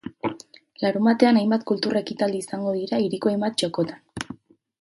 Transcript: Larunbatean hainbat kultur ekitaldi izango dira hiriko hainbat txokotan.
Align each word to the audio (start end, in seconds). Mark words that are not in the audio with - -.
Larunbatean 0.85 1.37
hainbat 1.41 1.67
kultur 1.73 2.01
ekitaldi 2.01 2.43
izango 2.47 2.75
dira 2.79 3.03
hiriko 3.05 3.33
hainbat 3.35 3.61
txokotan. 3.63 4.35